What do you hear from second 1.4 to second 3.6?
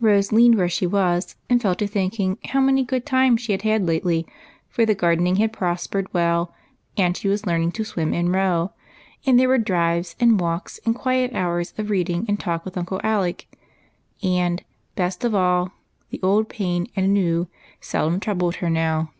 and fell to thinking how many good times she